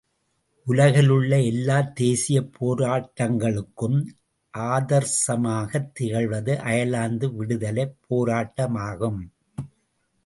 [0.67, 3.99] உலகிலுள்ள எல்லாத் தேசியப் போராட்டங்களுக்கும்
[4.53, 9.21] ஆதர்சமாகத் திகழ்வது அயர்லாந்து விடுதலைப் போராட்டமாகும்.